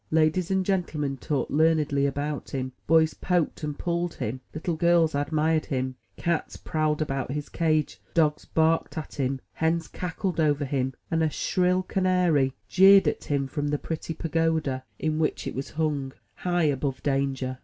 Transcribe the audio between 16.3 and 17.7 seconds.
high above danger.